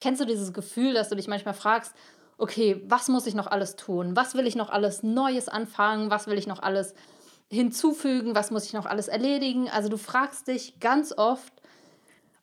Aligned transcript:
Kennst 0.00 0.20
du 0.20 0.24
dieses 0.24 0.52
Gefühl, 0.52 0.94
dass 0.94 1.10
du 1.10 1.14
dich 1.14 1.28
manchmal 1.28 1.54
fragst, 1.54 1.94
okay, 2.38 2.82
was 2.86 3.08
muss 3.08 3.26
ich 3.26 3.34
noch 3.34 3.46
alles 3.46 3.76
tun? 3.76 4.16
Was 4.16 4.34
will 4.34 4.46
ich 4.46 4.56
noch 4.56 4.70
alles 4.70 5.02
Neues 5.02 5.48
anfangen? 5.48 6.10
Was 6.10 6.26
will 6.26 6.38
ich 6.38 6.46
noch 6.46 6.62
alles 6.62 6.94
hinzufügen? 7.50 8.34
Was 8.34 8.50
muss 8.50 8.64
ich 8.64 8.72
noch 8.72 8.86
alles 8.86 9.08
erledigen? 9.08 9.68
Also 9.68 9.88
du 9.88 9.98
fragst 9.98 10.48
dich 10.48 10.80
ganz 10.80 11.12
oft, 11.16 11.52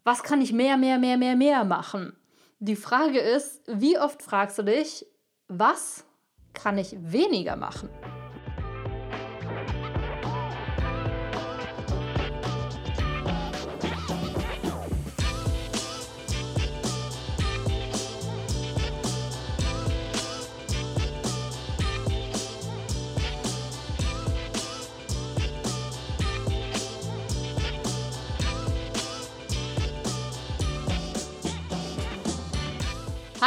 was 0.04 0.24
kann 0.24 0.42
ich 0.42 0.54
mehr, 0.54 0.78
mehr, 0.78 1.00
mehr, 1.00 1.18
mehr, 1.18 1.36
mehr 1.36 1.64
machen? 1.64 2.16
Die 2.60 2.76
Frage 2.76 3.20
ist, 3.20 3.62
wie 3.68 3.98
oft 4.00 4.22
fragst 4.22 4.58
du 4.60 4.64
dich, 4.64 5.06
was 5.48 6.06
kann 6.54 6.78
ich 6.78 6.96
weniger 7.00 7.56
machen? 7.56 7.90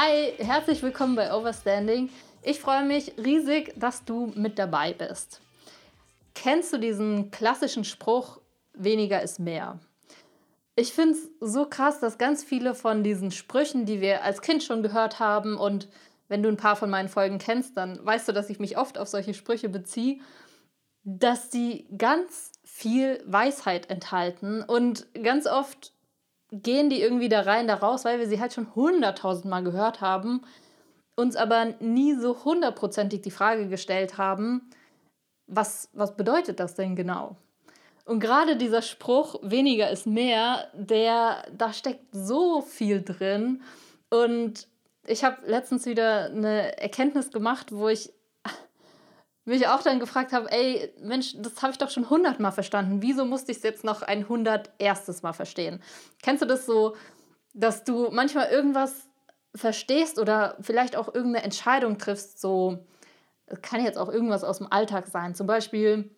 Hi, 0.03 0.33
herzlich 0.39 0.83
willkommen 0.83 1.15
bei 1.15 1.31
Overstanding. 1.31 2.09
Ich 2.43 2.59
freue 2.59 2.87
mich 2.87 3.13
riesig, 3.19 3.75
dass 3.77 4.03
du 4.03 4.33
mit 4.35 4.59
dabei 4.59 4.95
bist. 4.95 5.43
Kennst 6.35 6.73
du 6.73 6.79
diesen 6.79 7.31
klassischen 7.31 7.85
Spruch, 7.85 8.41
weniger 8.73 9.21
ist 9.21 9.41
mehr? 9.41 9.79
Ich 10.75 10.95
finde 10.95 11.19
es 11.19 11.29
so 11.41 11.67
krass, 11.67 12.01
dass 12.01 12.17
ganz 12.17 12.43
viele 12.43 12.75
von 12.75 13.05
diesen 13.05 13.31
Sprüchen, 13.31 13.85
die 13.85 14.01
wir 14.01 14.25
als 14.25 14.41
Kind 14.41 14.63
schon 14.63 14.83
gehört 14.83 15.19
haben, 15.19 15.59
und 15.59 15.87
wenn 16.29 16.43
du 16.43 16.49
ein 16.49 16.57
paar 16.57 16.77
von 16.77 16.89
meinen 16.89 17.11
Folgen 17.11 17.37
kennst, 17.37 17.77
dann 17.77 18.03
weißt 18.03 18.27
du, 18.27 18.33
dass 18.33 18.49
ich 18.49 18.59
mich 18.59 18.79
oft 18.79 18.97
auf 18.97 19.09
solche 19.09 19.35
Sprüche 19.35 19.69
beziehe, 19.69 20.21
dass 21.05 21.51
die 21.51 21.87
ganz 21.99 22.53
viel 22.65 23.23
Weisheit 23.27 23.91
enthalten 23.91 24.63
und 24.63 25.13
ganz 25.23 25.47
oft 25.47 25.93
gehen 26.53 26.91
die 26.91 27.01
irgendwie 27.01 27.29
da 27.29 27.43
rein, 27.43 27.69
da 27.69 27.75
raus, 27.75 28.05
weil 28.05 28.19
wir 28.19 28.29
sie 28.29 28.41
halt 28.41 28.53
schon 28.53 28.75
hunderttausendmal 28.75 29.63
gehört 29.63 30.01
haben, 30.01 30.43
uns 31.17 31.37
aber 31.37 31.75
nie 31.81 32.15
so 32.15 32.45
hundertprozentig 32.45 33.21
die 33.21 33.31
Frage 33.31 33.69
gestellt 33.69 34.19
haben, 34.19 34.71
was, 35.47 35.89
was 35.93 36.17
bedeutet 36.17 36.61
das 36.61 36.75
denn 36.75 36.97
genau? 36.97 37.37
Und 38.05 38.21
gerade 38.21 38.57
dieser 38.57 38.83
Spruch, 38.83 39.37
weniger 39.43 39.91
ist 39.91 40.07
mehr, 40.07 40.69
der, 40.75 41.45
da 41.57 41.73
steckt 41.73 42.07
so 42.13 42.61
viel 42.63 43.03
drin. 43.03 43.63
Und 44.09 44.67
ich 45.07 45.23
habe 45.23 45.37
letztens 45.47 45.87
wieder 45.87 46.27
eine 46.27 46.79
Erkenntnis 46.79 47.31
gemacht, 47.31 47.73
wo 47.73 47.89
ich 47.89 48.13
mich 49.51 49.69
auch 49.69 49.83
dann 49.83 50.01
gefragt 50.01 50.33
habe, 50.33 50.51
ey, 50.51 50.93
Mensch, 51.01 51.35
das 51.39 51.61
habe 51.63 51.73
ich 51.73 51.79
doch 51.79 51.91
schon 51.91 52.11
hundertmal 52.11 52.53
verstanden. 52.53 53.03
Wieso 53.03 53.25
musste 53.25 53.53
ich 53.53 53.59
es 53.59 53.63
jetzt 53.63 53.85
noch 53.85 54.03
ein 54.03 54.29
hundert 54.29 54.71
erstes 54.79 55.23
Mal 55.23 55.33
verstehen? 55.33 55.83
Kennst 56.23 56.43
du 56.43 56.47
das 56.47 56.67
so, 56.67 56.97
dass 57.53 57.85
du 57.85 58.11
manchmal 58.11 58.51
irgendwas 58.51 59.09
verstehst 59.55 60.19
oder 60.19 60.57
vielleicht 60.61 60.97
auch 60.97 61.13
irgendeine 61.15 61.45
Entscheidung 61.45 61.99
triffst, 61.99 62.41
so, 62.41 62.79
kann 63.63 63.85
jetzt 63.85 63.99
auch 63.99 64.09
irgendwas 64.09 64.45
aus 64.45 64.59
dem 64.59 64.71
Alltag 64.71 65.09
sein. 65.09 65.35
Zum 65.35 65.47
Beispiel, 65.47 66.11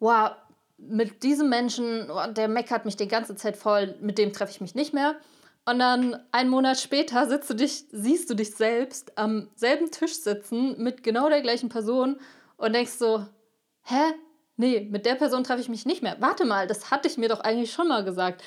wow, 0.00 0.32
mit 0.76 1.22
diesem 1.22 1.48
Menschen, 1.48 2.10
der 2.30 2.48
meckert 2.48 2.84
mich 2.84 2.96
die 2.96 3.08
ganze 3.08 3.36
Zeit 3.36 3.56
voll, 3.56 3.96
mit 4.00 4.18
dem 4.18 4.32
treffe 4.32 4.52
ich 4.52 4.60
mich 4.60 4.74
nicht 4.74 4.94
mehr. 4.94 5.16
Und 5.64 5.78
dann 5.80 6.18
einen 6.32 6.50
Monat 6.50 6.80
später 6.80 7.26
sitzt 7.26 7.50
du 7.50 7.54
dich, 7.54 7.84
siehst 7.90 8.30
du 8.30 8.34
dich 8.34 8.52
selbst 8.52 9.18
am 9.18 9.50
selben 9.54 9.90
Tisch 9.90 10.14
sitzen 10.14 10.82
mit 10.82 11.02
genau 11.02 11.28
der 11.28 11.42
gleichen 11.42 11.68
Person 11.68 12.18
und 12.56 12.72
denkst 12.72 12.92
so, 12.92 13.26
hä? 13.82 14.14
Nee, 14.56 14.88
mit 14.90 15.06
der 15.06 15.14
Person 15.14 15.44
treffe 15.44 15.60
ich 15.60 15.68
mich 15.68 15.86
nicht 15.86 16.02
mehr. 16.02 16.16
Warte 16.20 16.44
mal, 16.44 16.66
das 16.66 16.90
hatte 16.90 17.06
ich 17.06 17.16
mir 17.16 17.28
doch 17.28 17.40
eigentlich 17.40 17.72
schon 17.72 17.88
mal 17.88 18.04
gesagt. 18.04 18.42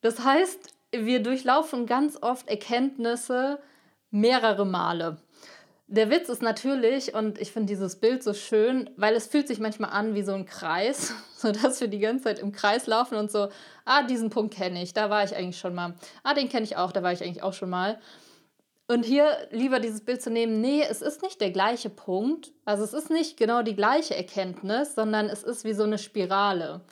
Das 0.00 0.24
heißt, 0.24 0.72
wir 0.92 1.22
durchlaufen 1.22 1.86
ganz 1.86 2.16
oft 2.22 2.48
Erkenntnisse 2.48 3.60
mehrere 4.10 4.64
Male. 4.64 5.18
Der 5.88 6.10
Witz 6.10 6.28
ist 6.28 6.42
natürlich, 6.42 7.14
und 7.14 7.38
ich 7.38 7.52
finde 7.52 7.66
dieses 7.66 7.96
Bild 7.96 8.22
so 8.22 8.32
schön, 8.32 8.88
weil 8.96 9.14
es 9.14 9.26
fühlt 9.26 9.46
sich 9.46 9.58
manchmal 9.58 9.90
an 9.90 10.14
wie 10.14 10.22
so 10.22 10.32
ein 10.32 10.46
Kreis, 10.46 11.12
sodass 11.36 11.80
wir 11.80 11.88
die 11.88 11.98
ganze 11.98 12.24
Zeit 12.24 12.38
im 12.38 12.52
Kreis 12.52 12.86
laufen 12.86 13.16
und 13.16 13.30
so, 13.30 13.48
ah, 13.84 14.02
diesen 14.02 14.30
Punkt 14.30 14.54
kenne 14.54 14.82
ich, 14.82 14.94
da 14.94 15.10
war 15.10 15.24
ich 15.24 15.36
eigentlich 15.36 15.58
schon 15.58 15.74
mal. 15.74 15.94
Ah, 16.22 16.34
den 16.34 16.48
kenne 16.48 16.64
ich 16.64 16.76
auch, 16.76 16.92
da 16.92 17.02
war 17.02 17.12
ich 17.12 17.22
eigentlich 17.22 17.42
auch 17.42 17.52
schon 17.52 17.70
mal. 17.70 17.98
Und 18.88 19.04
hier 19.04 19.36
lieber 19.50 19.80
dieses 19.80 20.04
Bild 20.04 20.22
zu 20.22 20.30
nehmen, 20.30 20.60
nee, 20.60 20.82
es 20.82 21.02
ist 21.02 21.22
nicht 21.22 21.40
der 21.40 21.50
gleiche 21.50 21.88
Punkt, 21.88 22.52
also 22.64 22.84
es 22.84 22.92
ist 22.92 23.10
nicht 23.10 23.36
genau 23.36 23.62
die 23.62 23.76
gleiche 23.76 24.16
Erkenntnis, 24.16 24.94
sondern 24.94 25.26
es 25.26 25.42
ist 25.42 25.64
wie 25.64 25.72
so 25.72 25.84
eine 25.84 25.98
Spirale. 25.98 26.82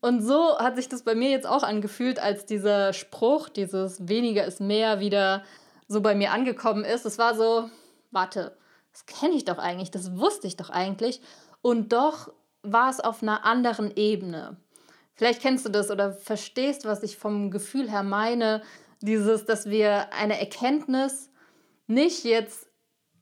Und 0.00 0.22
so 0.22 0.58
hat 0.58 0.76
sich 0.76 0.88
das 0.88 1.02
bei 1.02 1.14
mir 1.14 1.30
jetzt 1.30 1.46
auch 1.46 1.62
angefühlt, 1.62 2.18
als 2.18 2.44
dieser 2.46 2.92
Spruch, 2.92 3.48
dieses 3.48 4.06
weniger 4.08 4.44
ist 4.44 4.60
mehr, 4.60 5.00
wieder 5.00 5.44
so 5.88 6.00
bei 6.02 6.14
mir 6.14 6.32
angekommen 6.32 6.84
ist. 6.84 7.06
Es 7.06 7.18
war 7.18 7.34
so, 7.34 7.70
warte, 8.14 8.56
das 8.92 9.06
kenne 9.06 9.34
ich 9.34 9.44
doch 9.44 9.58
eigentlich, 9.58 9.90
das 9.90 10.16
wusste 10.16 10.46
ich 10.46 10.56
doch 10.56 10.70
eigentlich. 10.70 11.20
Und 11.62 11.92
doch 11.92 12.32
war 12.62 12.90
es 12.90 13.00
auf 13.00 13.22
einer 13.22 13.44
anderen 13.44 13.94
Ebene. 13.96 14.56
Vielleicht 15.14 15.42
kennst 15.42 15.66
du 15.66 15.70
das 15.70 15.90
oder 15.90 16.12
verstehst, 16.12 16.84
was 16.84 17.02
ich 17.02 17.16
vom 17.16 17.50
Gefühl 17.50 17.90
her 17.90 18.02
meine. 18.02 18.62
Dieses, 19.00 19.44
dass 19.44 19.66
wir 19.66 20.12
eine 20.12 20.40
Erkenntnis 20.40 21.30
nicht 21.86 22.24
jetzt 22.24 22.68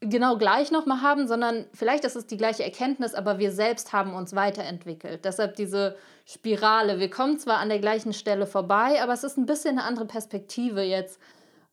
genau 0.01 0.37
gleich 0.37 0.71
nochmal 0.71 1.01
haben, 1.01 1.29
sondern 1.29 1.67
vielleicht 1.75 2.05
ist 2.05 2.17
es 2.17 2.27
die 2.27 2.37
gleiche 2.37 2.65
Erkenntnis, 2.65 3.15
aber 3.15 3.39
wir 3.39 3.53
selbst 3.53 3.93
haben 3.93 4.15
uns 4.15 4.35
weiterentwickelt. 4.35 5.25
Deshalb 5.25 5.57
diese 5.57 5.97
Spirale. 6.27 6.99
Wir 6.99 7.11
kommen 7.11 7.39
zwar 7.39 7.59
an 7.59 7.69
der 7.69 7.79
gleichen 7.79 8.13
Stelle 8.13 8.47
vorbei, 8.47 9.03
aber 9.03 9.13
es 9.13 9.25
ist 9.25 9.37
ein 9.37 9.47
bisschen 9.47 9.79
eine 9.79 9.87
andere 9.87 10.07
Perspektive 10.07 10.83
jetzt 10.83 11.21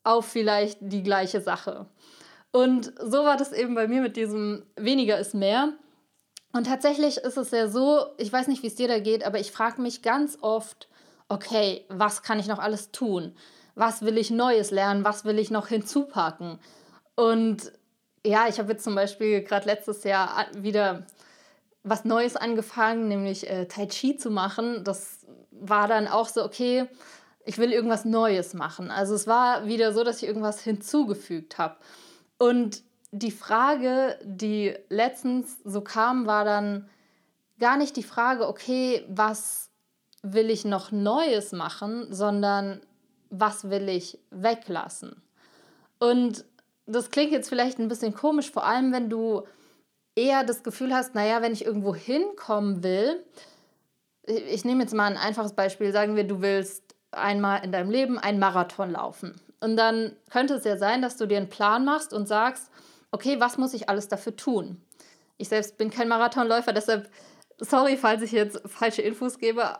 auf 0.03 0.25
vielleicht 0.25 0.77
die 0.81 1.03
gleiche 1.03 1.41
Sache. 1.41 1.87
Und 2.51 2.93
so 2.99 3.23
war 3.23 3.37
das 3.37 3.51
eben 3.51 3.75
bei 3.75 3.87
mir 3.87 4.01
mit 4.01 4.17
diesem 4.17 4.63
weniger 4.75 5.19
ist 5.19 5.33
mehr. 5.33 5.73
Und 6.51 6.65
tatsächlich 6.65 7.17
ist 7.17 7.37
es 7.37 7.51
ja 7.51 7.67
so, 7.67 8.07
ich 8.17 8.33
weiß 8.33 8.47
nicht, 8.47 8.63
wie 8.63 8.67
es 8.67 8.75
dir 8.75 8.87
da 8.87 8.99
geht, 8.99 9.23
aber 9.23 9.39
ich 9.39 9.51
frage 9.51 9.81
mich 9.81 10.01
ganz 10.01 10.37
oft, 10.41 10.87
okay, 11.27 11.85
was 11.89 12.23
kann 12.23 12.39
ich 12.39 12.47
noch 12.47 12.59
alles 12.59 12.91
tun? 12.91 13.35
Was 13.75 14.01
will 14.01 14.17
ich 14.17 14.31
Neues 14.31 14.71
lernen? 14.71 15.03
Was 15.03 15.25
will 15.25 15.37
ich 15.37 15.51
noch 15.51 15.67
hinzupacken? 15.67 16.59
Und 17.15 17.71
ja, 18.25 18.47
ich 18.47 18.59
habe 18.59 18.71
jetzt 18.71 18.83
zum 18.83 18.95
Beispiel 18.95 19.43
gerade 19.43 19.67
letztes 19.67 20.03
Jahr 20.03 20.47
wieder 20.55 21.05
was 21.83 22.03
Neues 22.03 22.35
angefangen, 22.35 23.07
nämlich 23.07 23.49
äh, 23.49 23.65
Tai 23.65 23.85
Chi 23.85 24.17
zu 24.17 24.31
machen. 24.31 24.83
Das 24.83 25.25
war 25.51 25.87
dann 25.87 26.07
auch 26.07 26.27
so, 26.27 26.43
okay, 26.43 26.87
ich 27.45 27.57
will 27.57 27.71
irgendwas 27.71 28.05
Neues 28.05 28.53
machen. 28.53 28.91
Also 28.91 29.15
es 29.15 29.27
war 29.27 29.65
wieder 29.65 29.93
so, 29.93 30.03
dass 30.03 30.21
ich 30.21 30.27
irgendwas 30.27 30.61
hinzugefügt 30.61 31.57
habe. 31.57 31.77
Und 32.39 32.81
die 33.11 33.31
Frage, 33.31 34.17
die 34.23 34.75
letztens 34.89 35.57
so 35.63 35.81
kam, 35.81 36.25
war 36.25 36.45
dann 36.45 36.89
gar 37.59 37.77
nicht 37.77 37.95
die 37.95 38.03
Frage, 38.03 38.47
okay, 38.47 39.05
was 39.07 39.69
will 40.23 40.49
ich 40.49 40.65
noch 40.65 40.91
Neues 40.91 41.51
machen, 41.51 42.11
sondern 42.11 42.81
was 43.29 43.69
will 43.69 43.87
ich 43.89 44.17
weglassen. 44.31 45.21
Und 45.99 46.45
das 46.85 47.11
klingt 47.11 47.31
jetzt 47.31 47.49
vielleicht 47.49 47.77
ein 47.77 47.87
bisschen 47.87 48.15
komisch, 48.15 48.49
vor 48.49 48.65
allem 48.65 48.91
wenn 48.91 49.09
du 49.09 49.43
eher 50.15 50.43
das 50.43 50.63
Gefühl 50.63 50.93
hast, 50.93 51.13
naja, 51.13 51.41
wenn 51.41 51.53
ich 51.53 51.65
irgendwo 51.65 51.93
hinkommen 51.93 52.83
will, 52.83 53.23
ich 54.23 54.65
nehme 54.65 54.83
jetzt 54.83 54.93
mal 54.93 55.05
ein 55.05 55.17
einfaches 55.17 55.53
Beispiel, 55.53 55.91
sagen 55.91 56.15
wir, 56.15 56.23
du 56.23 56.41
willst 56.41 56.95
einmal 57.11 57.63
in 57.63 57.71
deinem 57.71 57.89
Leben 57.89 58.17
einen 58.17 58.39
Marathon 58.39 58.91
laufen. 58.91 59.39
Und 59.59 59.75
dann 59.77 60.15
könnte 60.29 60.55
es 60.55 60.63
ja 60.63 60.77
sein, 60.77 61.01
dass 61.01 61.17
du 61.17 61.25
dir 61.25 61.37
einen 61.37 61.49
Plan 61.49 61.85
machst 61.85 62.13
und 62.13 62.27
sagst, 62.27 62.69
okay, 63.11 63.39
was 63.39 63.57
muss 63.57 63.73
ich 63.73 63.89
alles 63.89 64.07
dafür 64.07 64.35
tun? 64.35 64.81
Ich 65.37 65.49
selbst 65.49 65.77
bin 65.77 65.89
kein 65.89 66.07
Marathonläufer, 66.07 66.73
deshalb, 66.73 67.09
sorry, 67.59 67.97
falls 67.97 68.21
ich 68.21 68.31
jetzt 68.31 68.61
falsche 68.65 69.01
Infos 69.01 69.39
gebe. 69.39 69.79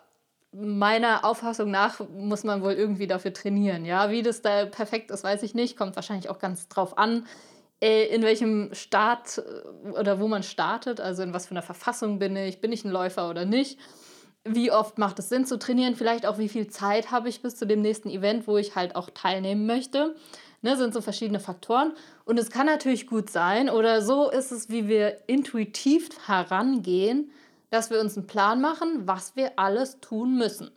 Meiner 0.51 1.25
Auffassung 1.25 1.69
nach 1.69 1.99
muss 2.09 2.43
man 2.43 2.63
wohl 2.63 2.73
irgendwie 2.73 3.05
dafür 3.07 3.33
trainieren. 3.33 3.85
Ja, 3.85 4.09
wie 4.09 4.23
das 4.23 4.41
da 4.41 4.65
perfekt 4.65 5.11
ist, 5.11 5.23
weiß 5.23 5.43
ich 5.43 5.53
nicht. 5.53 5.77
Kommt 5.77 5.95
wahrscheinlich 5.95 6.29
auch 6.29 6.39
ganz 6.39 6.67
drauf 6.67 6.97
an, 6.97 7.27
äh, 7.81 8.07
in 8.07 8.23
welchem 8.23 8.73
Staat 8.73 9.37
äh, 9.37 9.89
oder 9.91 10.19
wo 10.19 10.27
man 10.27 10.41
startet, 10.41 10.99
also 10.99 11.21
in 11.21 11.33
was 11.33 11.45
für 11.45 11.51
einer 11.51 11.61
Verfassung 11.61 12.17
bin 12.17 12.35
ich, 12.35 12.61
bin 12.61 12.71
ich 12.71 12.83
ein 12.83 12.91
Läufer 12.91 13.29
oder 13.29 13.45
nicht 13.45 13.79
wie 14.45 14.71
oft 14.71 14.97
macht 14.97 15.19
es 15.19 15.29
Sinn 15.29 15.45
zu 15.45 15.59
trainieren, 15.59 15.95
vielleicht 15.95 16.25
auch 16.25 16.37
wie 16.37 16.49
viel 16.49 16.67
Zeit 16.67 17.11
habe 17.11 17.29
ich 17.29 17.41
bis 17.41 17.55
zu 17.55 17.65
dem 17.65 17.81
nächsten 17.81 18.09
Event, 18.09 18.47
wo 18.47 18.57
ich 18.57 18.75
halt 18.75 18.95
auch 18.95 19.09
teilnehmen 19.09 19.65
möchte. 19.65 20.15
Ne, 20.61 20.75
sind 20.75 20.93
so 20.93 20.99
verschiedene 20.99 21.39
Faktoren. 21.39 21.93
Und 22.25 22.37
es 22.37 22.49
kann 22.49 22.65
natürlich 22.65 23.07
gut 23.07 23.29
sein, 23.29 23.69
oder 23.69 24.01
so 24.01 24.29
ist 24.29 24.51
es, 24.51 24.69
wie 24.69 24.89
wir 24.89 25.17
intuitiv 25.27 26.09
herangehen, 26.27 27.31
dass 27.69 27.89
wir 27.89 28.01
uns 28.01 28.17
einen 28.17 28.27
Plan 28.27 28.59
machen, 28.59 29.07
was 29.07 29.37
wir 29.37 29.53
alles 29.57 30.01
tun 30.01 30.37
müssen. 30.37 30.69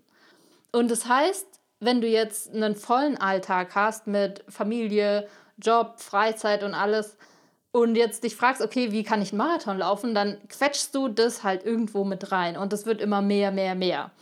Und 0.70 0.88
das 0.88 1.08
heißt, 1.08 1.46
wenn 1.80 2.00
du 2.00 2.06
jetzt 2.06 2.54
einen 2.54 2.76
vollen 2.76 3.18
Alltag 3.18 3.74
hast 3.74 4.06
mit 4.06 4.44
Familie, 4.48 5.26
Job, 5.58 5.94
Freizeit 5.98 6.62
und 6.62 6.74
alles 6.74 7.16
und 7.72 7.96
jetzt 7.96 8.22
dich 8.22 8.36
fragst, 8.36 8.62
okay, 8.62 8.92
wie 8.92 9.02
kann 9.02 9.22
ich 9.22 9.32
einen 9.32 9.38
Marathon 9.38 9.78
laufen, 9.78 10.14
dann 10.14 10.36
quetschst 10.48 10.94
du 10.94 11.08
das 11.08 11.42
halt 11.42 11.64
irgendwo 11.64 12.04
mit 12.04 12.30
rein 12.30 12.56
und 12.56 12.72
es 12.72 12.86
wird 12.86 13.00
immer 13.00 13.22
mehr, 13.22 13.50
mehr, 13.50 13.74
mehr. 13.74 14.12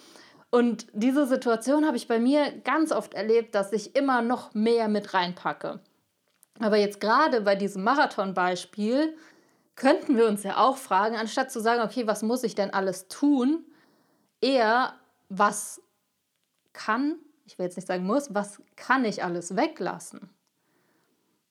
Und 0.50 0.87
diese 0.93 1.26
Situation 1.26 1.87
habe 1.87 1.97
ich 1.97 2.08
bei 2.08 2.19
mir 2.19 2.50
ganz 2.64 2.91
oft 2.93 3.14
erlebt, 3.14 3.55
dass 3.55 3.73
ich 3.73 3.94
immer 3.94 4.23
noch 4.23 4.55
mehr 4.55 4.88
mit 4.88 5.14
reinpacke. 5.14 5.81
Aber 6.61 6.76
jetzt 6.76 7.00
gerade 7.00 7.41
bei 7.41 7.55
diesem 7.55 7.85
Marathon-Beispiel 7.85 9.17
könnten 9.76 10.17
wir 10.17 10.26
uns 10.26 10.43
ja 10.43 10.58
auch 10.58 10.76
fragen, 10.76 11.17
anstatt 11.17 11.50
zu 11.50 11.61
sagen, 11.61 11.82
okay, 11.82 12.06
was 12.06 12.23
muss 12.23 12.43
ich 12.43 12.55
denn 12.55 12.70
alles 12.70 13.08
tun, 13.08 13.64
eher, 14.41 14.94
was 15.29 15.81
kann, 16.73 17.19
ich 17.47 17.58
will 17.58 17.67
jetzt 17.67 17.76
nicht 17.76 17.88
sagen 17.88 18.05
muss, 18.05 18.35
was 18.35 18.61
kann 18.76 19.05
ich 19.05 19.25
alles 19.25 19.56
weglassen? 19.56 20.31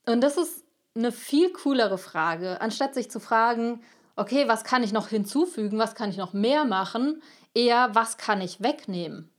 Und 0.06 0.22
das 0.22 0.38
ist 0.38 0.63
eine 0.95 1.12
viel 1.12 1.51
coolere 1.53 1.97
Frage, 1.97 2.62
anstatt 2.62 2.94
sich 2.94 3.09
zu 3.09 3.19
fragen, 3.19 3.81
okay, 4.15 4.47
was 4.47 4.63
kann 4.63 4.83
ich 4.83 4.91
noch 4.91 5.07
hinzufügen, 5.07 5.77
was 5.80 5.95
kann 5.95 6.09
ich 6.09 6.18
noch 6.18 6.33
mehr 6.33 6.65
machen, 6.65 7.21
eher, 7.53 7.89
was 7.94 8.18
kann 8.18 8.41
ich 8.41 8.62
wegnehmen? 8.62 9.30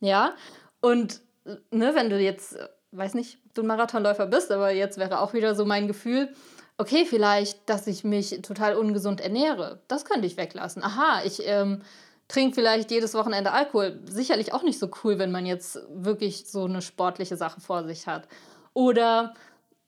Ja, 0.00 0.34
und 0.80 1.22
ne, 1.70 1.94
wenn 1.94 2.10
du 2.10 2.20
jetzt, 2.20 2.56
weiß 2.92 3.14
nicht, 3.14 3.38
du 3.54 3.62
ein 3.62 3.66
Marathonläufer 3.66 4.26
bist, 4.26 4.52
aber 4.52 4.70
jetzt 4.70 4.98
wäre 4.98 5.20
auch 5.20 5.32
wieder 5.32 5.54
so 5.54 5.64
mein 5.64 5.88
Gefühl, 5.88 6.34
okay, 6.76 7.04
vielleicht, 7.04 7.68
dass 7.68 7.86
ich 7.86 8.04
mich 8.04 8.40
total 8.42 8.76
ungesund 8.76 9.20
ernähre, 9.20 9.82
das 9.88 10.04
könnte 10.04 10.26
ich 10.26 10.36
weglassen. 10.36 10.82
Aha, 10.82 11.22
ich 11.24 11.42
ähm, 11.44 11.82
trinke 12.28 12.54
vielleicht 12.54 12.90
jedes 12.90 13.14
Wochenende 13.14 13.52
Alkohol. 13.52 14.00
Sicherlich 14.08 14.52
auch 14.52 14.62
nicht 14.62 14.78
so 14.78 14.88
cool, 15.02 15.18
wenn 15.18 15.32
man 15.32 15.44
jetzt 15.44 15.80
wirklich 15.90 16.46
so 16.46 16.64
eine 16.64 16.82
sportliche 16.82 17.36
Sache 17.36 17.60
vor 17.60 17.84
sich 17.84 18.06
hat. 18.06 18.28
Oder 18.74 19.34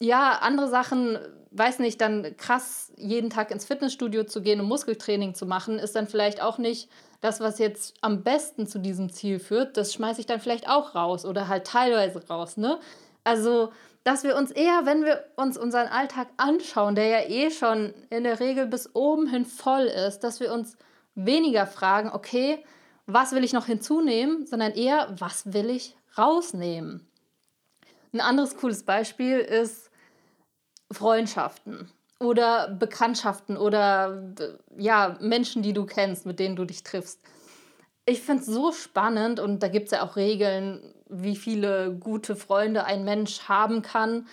ja, 0.01 0.39
andere 0.41 0.69
Sachen, 0.69 1.19
weiß 1.51 1.79
nicht, 1.79 2.01
dann 2.01 2.37
krass 2.37 2.93
jeden 2.97 3.31
Tag 3.31 3.51
ins 3.51 3.67
Fitnessstudio 3.67 4.25
zu 4.25 4.41
gehen 4.43 4.61
und 4.61 4.67
Muskeltraining 4.67 5.35
zu 5.35 5.47
machen, 5.47 5.79
ist 5.79 5.95
dann 5.95 6.09
vielleicht 6.09 6.43
auch 6.43 6.59
nicht 6.59 6.91
das, 7.21 7.41
was 7.41 7.59
jetzt 7.59 7.95
am 8.01 8.23
besten 8.23 8.67
zu 8.67 8.79
diesem 8.79 9.11
Ziel 9.11 9.39
führt. 9.39 9.77
Das 9.77 9.93
schmeiße 9.93 10.21
ich 10.21 10.27
dann 10.27 10.41
vielleicht 10.41 10.69
auch 10.69 10.95
raus 10.95 11.27
oder 11.27 11.49
halt 11.49 11.67
teilweise 11.67 12.27
raus, 12.29 12.57
ne? 12.57 12.81
Also, 13.25 13.73
dass 14.03 14.25
wir 14.25 14.37
uns 14.37 14.51
eher, 14.51 14.87
wenn 14.87 15.05
wir 15.05 15.25
uns 15.37 15.59
unseren 15.59 15.89
Alltag 15.89 16.29
anschauen, 16.39 16.95
der 16.95 17.07
ja 17.07 17.29
eh 17.29 17.51
schon 17.51 17.93
in 18.09 18.25
der 18.25 18.41
Regel 18.41 18.67
bis 18.67 18.95
oben 18.95 19.29
hin 19.29 19.45
voll 19.45 19.83
ist, 19.83 20.21
dass 20.21 20.41
wir 20.41 20.55
uns 20.55 20.79
weniger 21.15 21.67
fragen, 21.67 22.11
okay, 22.11 22.65
was 23.05 23.33
will 23.33 23.45
ich 23.45 23.53
noch 23.53 23.67
hinzunehmen, 23.67 24.47
sondern 24.47 24.73
eher, 24.73 25.15
was 25.19 25.53
will 25.53 25.69
ich 25.69 25.95
rausnehmen. 26.17 27.07
Ein 28.13 28.21
anderes 28.21 28.57
cooles 28.57 28.85
Beispiel 28.85 29.39
ist, 29.39 29.90
Freundschaften 30.93 31.91
oder 32.19 32.69
Bekanntschaften 32.69 33.57
oder 33.57 34.23
ja, 34.77 35.17
Menschen, 35.21 35.63
die 35.63 35.73
du 35.73 35.87
kennst, 35.87 36.27
mit 36.27 36.39
denen 36.39 36.57
du 36.57 36.65
dich 36.65 36.83
triffst. 36.83 37.21
Ich 38.07 38.21
finde 38.23 38.43
es 38.43 38.47
so 38.47 38.73
spannend 38.73 39.41
und 39.41 39.63
da 39.63 39.69
gibt 39.69 39.87
es 39.87 39.93
ja 39.93 40.03
auch 40.03 40.17
Regeln, 40.17 40.95
wie 41.09 41.37
viele 41.37 41.95
gute 41.95 42.37
Freunde 42.37 42.85
ein 42.85 43.05
Mensch 43.05 43.49
haben 43.49 43.83
kann. 43.83 44.27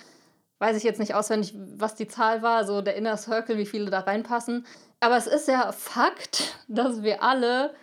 Weiß 0.60 0.76
ich 0.76 0.84
jetzt 0.84 1.00
nicht 1.00 1.14
auswendig, 1.14 1.54
was 1.76 1.96
die 1.96 2.08
Zahl 2.08 2.42
war, 2.42 2.66
so 2.66 2.82
der 2.82 2.96
Inner 2.96 3.18
Circle, 3.18 3.58
wie 3.58 3.66
viele 3.66 3.92
da 3.92 4.00
reinpassen. 4.00 4.66
Aber 5.00 5.18
es 5.18 5.28
ist 5.28 5.48
ja 5.48 5.72
Fakt, 5.72 6.58
dass 6.68 7.04
wir 7.04 7.22
alle 7.22 7.74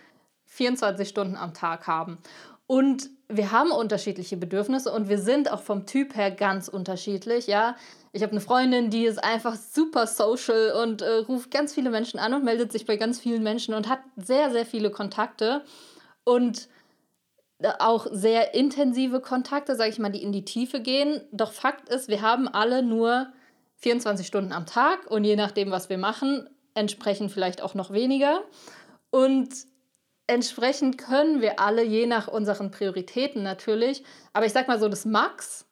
24 0.45 1.07
Stunden 1.07 1.35
am 1.35 1.53
Tag 1.53 1.87
haben. 1.87 2.17
Und 2.67 3.09
wir 3.27 3.51
haben 3.51 3.71
unterschiedliche 3.71 4.37
Bedürfnisse 4.37 4.91
und 4.91 5.09
wir 5.09 5.17
sind 5.17 5.51
auch 5.51 5.61
vom 5.61 5.85
Typ 5.85 6.15
her 6.15 6.31
ganz 6.31 6.67
unterschiedlich, 6.67 7.47
ja. 7.47 7.75
Ich 8.11 8.21
habe 8.21 8.31
eine 8.31 8.41
Freundin, 8.41 8.89
die 8.89 9.05
ist 9.05 9.23
einfach 9.23 9.55
super 9.55 10.07
social 10.07 10.71
und 10.83 11.01
äh, 11.01 11.17
ruft 11.27 11.51
ganz 11.51 11.73
viele 11.73 11.89
Menschen 11.89 12.19
an 12.19 12.33
und 12.33 12.43
meldet 12.43 12.71
sich 12.71 12.85
bei 12.85 12.97
ganz 12.97 13.19
vielen 13.19 13.43
Menschen 13.43 13.73
und 13.73 13.89
hat 13.89 13.99
sehr, 14.15 14.51
sehr 14.51 14.65
viele 14.65 14.91
Kontakte 14.91 15.63
und 16.23 16.69
äh, 17.59 17.71
auch 17.79 18.07
sehr 18.11 18.53
intensive 18.53 19.19
Kontakte, 19.19 19.75
sage 19.75 19.89
ich 19.89 19.99
mal, 19.99 20.11
die 20.11 20.23
in 20.23 20.31
die 20.31 20.45
Tiefe 20.45 20.79
gehen. 20.79 21.21
Doch 21.31 21.51
Fakt 21.51 21.89
ist, 21.89 22.07
wir 22.07 22.21
haben 22.21 22.47
alle 22.47 22.83
nur 22.83 23.27
24 23.77 24.25
Stunden 24.25 24.53
am 24.53 24.65
Tag 24.65 25.09
und 25.09 25.23
je 25.23 25.35
nachdem, 25.35 25.71
was 25.71 25.89
wir 25.89 25.97
machen, 25.97 26.49
entsprechend 26.73 27.31
vielleicht 27.31 27.61
auch 27.61 27.73
noch 27.73 27.91
weniger. 27.91 28.43
Und 29.09 29.49
entsprechend 30.27 30.97
können 30.97 31.41
wir 31.41 31.59
alle, 31.59 31.83
je 31.83 32.05
nach 32.05 32.27
unseren 32.27 32.71
Prioritäten 32.71 33.43
natürlich, 33.43 34.03
aber 34.33 34.45
ich 34.45 34.53
sag 34.53 34.67
mal 34.67 34.79
so, 34.79 34.89
das 34.89 35.05
Max 35.05 35.65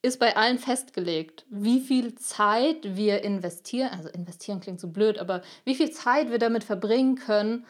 ist 0.00 0.20
bei 0.20 0.36
allen 0.36 0.58
festgelegt, 0.58 1.44
wie 1.50 1.80
viel 1.80 2.14
Zeit 2.14 2.96
wir 2.96 3.24
investieren, 3.24 3.90
also 3.92 4.08
investieren 4.08 4.60
klingt 4.60 4.80
so 4.80 4.88
blöd, 4.88 5.18
aber 5.18 5.42
wie 5.64 5.74
viel 5.74 5.90
Zeit 5.90 6.30
wir 6.30 6.38
damit 6.38 6.64
verbringen 6.64 7.16
können 7.16 7.66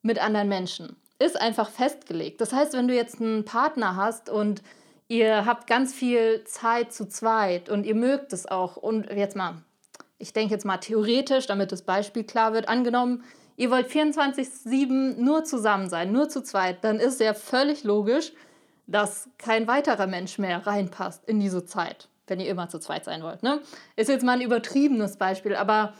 mit 0.00 0.20
anderen 0.20 0.48
Menschen, 0.48 0.96
ist 1.18 1.40
einfach 1.40 1.70
festgelegt. 1.70 2.40
Das 2.40 2.52
heißt, 2.52 2.74
wenn 2.74 2.88
du 2.88 2.94
jetzt 2.94 3.20
einen 3.20 3.44
Partner 3.44 3.96
hast 3.96 4.30
und 4.30 4.62
ihr 5.08 5.44
habt 5.44 5.66
ganz 5.66 5.92
viel 5.92 6.44
Zeit 6.44 6.92
zu 6.92 7.08
zweit 7.08 7.68
und 7.68 7.84
ihr 7.84 7.96
mögt 7.96 8.32
es 8.32 8.46
auch 8.46 8.76
und 8.76 9.10
jetzt 9.10 9.36
mal, 9.36 9.62
ich 10.18 10.32
denke 10.32 10.54
jetzt 10.54 10.64
mal 10.64 10.78
theoretisch, 10.78 11.46
damit 11.46 11.72
das 11.72 11.82
Beispiel 11.82 12.24
klar 12.24 12.54
wird, 12.54 12.68
angenommen, 12.68 13.24
ihr 13.62 13.70
wollt 13.70 13.86
24-7 13.86 15.20
nur 15.22 15.44
zusammen 15.44 15.88
sein, 15.88 16.10
nur 16.10 16.28
zu 16.28 16.42
zweit, 16.42 16.82
dann 16.82 16.98
ist 16.98 17.20
ja 17.20 17.32
völlig 17.32 17.84
logisch, 17.84 18.32
dass 18.88 19.28
kein 19.38 19.68
weiterer 19.68 20.08
Mensch 20.08 20.36
mehr 20.38 20.66
reinpasst 20.66 21.24
in 21.28 21.38
diese 21.38 21.64
Zeit, 21.64 22.08
wenn 22.26 22.40
ihr 22.40 22.48
immer 22.48 22.68
zu 22.68 22.80
zweit 22.80 23.04
sein 23.04 23.22
wollt. 23.22 23.44
Ne? 23.44 23.60
Ist 23.94 24.08
jetzt 24.08 24.24
mal 24.24 24.32
ein 24.32 24.40
übertriebenes 24.40 25.16
Beispiel, 25.16 25.54
aber 25.54 25.94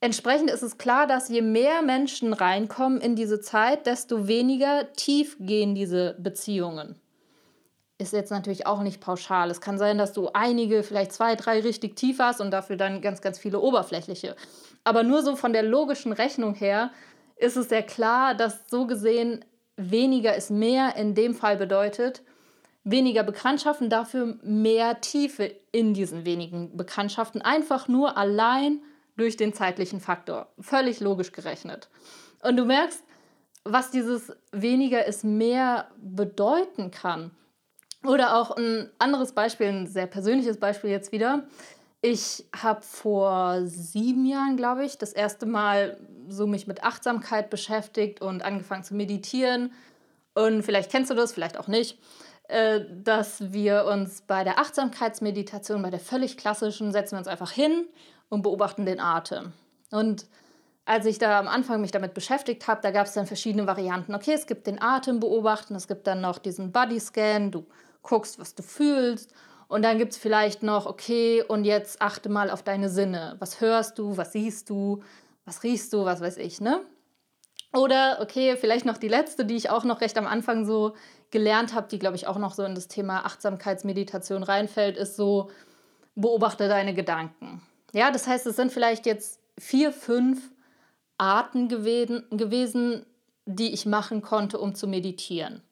entsprechend 0.00 0.50
ist 0.50 0.62
es 0.62 0.78
klar, 0.78 1.06
dass 1.06 1.28
je 1.28 1.42
mehr 1.42 1.82
Menschen 1.82 2.32
reinkommen 2.32 3.02
in 3.02 3.14
diese 3.14 3.42
Zeit, 3.42 3.86
desto 3.86 4.26
weniger 4.26 4.90
tief 4.94 5.36
gehen 5.38 5.74
diese 5.74 6.16
Beziehungen. 6.18 6.96
Ist 7.98 8.12
jetzt 8.12 8.30
natürlich 8.30 8.66
auch 8.66 8.82
nicht 8.82 9.00
pauschal. 9.00 9.50
Es 9.50 9.60
kann 9.60 9.78
sein, 9.78 9.98
dass 9.98 10.12
du 10.12 10.30
einige, 10.32 10.82
vielleicht 10.82 11.12
zwei, 11.12 11.36
drei 11.36 11.60
richtig 11.60 11.94
tief 11.96 12.18
hast 12.18 12.40
und 12.40 12.50
dafür 12.50 12.76
dann 12.76 13.00
ganz, 13.00 13.20
ganz 13.20 13.38
viele 13.38 13.60
oberflächliche. 13.60 14.34
Aber 14.84 15.02
nur 15.02 15.22
so 15.22 15.36
von 15.36 15.52
der 15.52 15.62
logischen 15.62 16.12
Rechnung 16.12 16.54
her 16.54 16.90
ist 17.36 17.56
es 17.56 17.68
sehr 17.68 17.82
klar, 17.82 18.34
dass 18.34 18.68
so 18.68 18.86
gesehen 18.86 19.44
weniger 19.76 20.34
ist 20.34 20.50
mehr 20.50 20.96
in 20.96 21.14
dem 21.14 21.34
Fall 21.34 21.56
bedeutet, 21.56 22.22
weniger 22.84 23.22
Bekanntschaften, 23.22 23.90
dafür 23.90 24.38
mehr 24.42 25.00
Tiefe 25.00 25.54
in 25.70 25.94
diesen 25.94 26.24
wenigen 26.24 26.76
Bekanntschaften, 26.76 27.42
einfach 27.42 27.88
nur 27.88 28.16
allein 28.16 28.80
durch 29.16 29.36
den 29.36 29.52
zeitlichen 29.52 30.00
Faktor. 30.00 30.52
Völlig 30.58 31.00
logisch 31.00 31.32
gerechnet. 31.32 31.88
Und 32.42 32.56
du 32.56 32.64
merkst, 32.64 33.04
was 33.64 33.90
dieses 33.90 34.32
weniger 34.50 35.06
ist 35.06 35.22
mehr 35.22 35.90
bedeuten 35.96 36.90
kann. 36.90 37.30
Oder 38.04 38.36
auch 38.36 38.50
ein 38.56 38.90
anderes 38.98 39.32
Beispiel, 39.32 39.68
ein 39.68 39.86
sehr 39.86 40.06
persönliches 40.06 40.58
Beispiel 40.58 40.90
jetzt 40.90 41.12
wieder. 41.12 41.44
Ich 42.00 42.44
habe 42.56 42.82
vor 42.82 43.60
sieben 43.64 44.26
Jahren, 44.26 44.56
glaube 44.56 44.84
ich, 44.84 44.98
das 44.98 45.12
erste 45.12 45.46
Mal 45.46 45.98
so 46.28 46.48
mich 46.48 46.66
mit 46.66 46.82
Achtsamkeit 46.82 47.48
beschäftigt 47.48 48.20
und 48.20 48.42
angefangen 48.42 48.82
zu 48.82 48.94
meditieren. 48.94 49.72
Und 50.34 50.62
vielleicht 50.62 50.90
kennst 50.90 51.10
du 51.10 51.14
das, 51.14 51.32
vielleicht 51.32 51.58
auch 51.58 51.68
nicht, 51.68 51.98
äh, 52.48 52.80
dass 52.90 53.52
wir 53.52 53.84
uns 53.84 54.22
bei 54.22 54.42
der 54.42 54.58
Achtsamkeitsmeditation, 54.58 55.80
bei 55.80 55.90
der 55.90 56.00
völlig 56.00 56.36
klassischen, 56.36 56.90
setzen 56.90 57.12
wir 57.12 57.18
uns 57.18 57.28
einfach 57.28 57.52
hin 57.52 57.86
und 58.28 58.42
beobachten 58.42 58.84
den 58.84 58.98
Atem. 58.98 59.52
Und 59.92 60.26
als 60.84 61.06
ich 61.06 61.18
da 61.18 61.38
am 61.38 61.46
Anfang 61.46 61.80
mich 61.80 61.92
damit 61.92 62.14
beschäftigt 62.14 62.66
habe, 62.66 62.80
da 62.82 62.90
gab 62.90 63.06
es 63.06 63.12
dann 63.12 63.26
verschiedene 63.26 63.68
Varianten. 63.68 64.14
Okay, 64.14 64.32
es 64.32 64.46
gibt 64.46 64.66
den 64.66 64.82
Atem 64.82 65.20
beobachten, 65.20 65.76
es 65.76 65.86
gibt 65.86 66.08
dann 66.08 66.20
noch 66.20 66.38
diesen 66.38 66.72
Bodyscan, 66.72 67.52
du 67.52 67.64
guckst, 68.02 68.38
was 68.38 68.54
du 68.54 68.62
fühlst 68.62 69.32
und 69.72 69.82
dann 69.82 69.96
gibt 69.96 70.12
es 70.12 70.18
vielleicht 70.18 70.62
noch, 70.62 70.84
okay, 70.84 71.42
und 71.42 71.64
jetzt 71.64 72.02
achte 72.02 72.28
mal 72.28 72.50
auf 72.50 72.62
deine 72.62 72.90
Sinne. 72.90 73.36
Was 73.38 73.62
hörst 73.62 73.98
du, 73.98 74.18
was 74.18 74.32
siehst 74.32 74.68
du, 74.68 75.02
was 75.46 75.62
riechst 75.62 75.92
du, 75.94 76.04
was 76.04 76.20
weiß 76.20 76.36
ich, 76.36 76.60
ne? 76.60 76.82
Oder, 77.72 78.18
okay, 78.20 78.56
vielleicht 78.56 78.84
noch 78.84 78.98
die 78.98 79.08
letzte, 79.08 79.46
die 79.46 79.56
ich 79.56 79.70
auch 79.70 79.84
noch 79.84 80.02
recht 80.02 80.18
am 80.18 80.26
Anfang 80.26 80.66
so 80.66 80.94
gelernt 81.30 81.72
habe, 81.72 81.88
die, 81.88 81.98
glaube 81.98 82.16
ich, 82.16 82.26
auch 82.26 82.36
noch 82.36 82.52
so 82.52 82.64
in 82.64 82.74
das 82.74 82.86
Thema 82.86 83.24
Achtsamkeitsmeditation 83.24 84.42
reinfällt, 84.42 84.98
ist 84.98 85.16
so, 85.16 85.48
beobachte 86.14 86.68
deine 86.68 86.92
Gedanken. 86.92 87.62
Ja, 87.94 88.10
das 88.10 88.26
heißt, 88.26 88.46
es 88.46 88.56
sind 88.56 88.72
vielleicht 88.72 89.06
jetzt 89.06 89.40
vier, 89.58 89.92
fünf 89.92 90.50
Arten 91.16 91.68
gewesen, 91.68 92.24
gewesen 92.30 93.06
die 93.46 93.72
ich 93.72 93.86
machen 93.86 94.22
konnte, 94.22 94.58
um 94.58 94.74
zu 94.74 94.86
meditieren. 94.86 95.62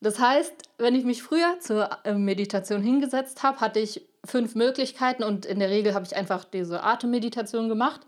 Das 0.00 0.18
heißt, 0.18 0.54
wenn 0.78 0.94
ich 0.94 1.04
mich 1.04 1.22
früher 1.22 1.60
zur 1.60 1.90
äh, 2.04 2.14
Meditation 2.14 2.82
hingesetzt 2.82 3.42
habe, 3.42 3.60
hatte 3.60 3.80
ich 3.80 4.06
fünf 4.24 4.54
Möglichkeiten 4.54 5.22
und 5.22 5.46
in 5.46 5.58
der 5.58 5.70
Regel 5.70 5.94
habe 5.94 6.04
ich 6.04 6.16
einfach 6.16 6.44
diese 6.44 6.82
Atemmeditation 6.82 7.68
gemacht. 7.68 8.00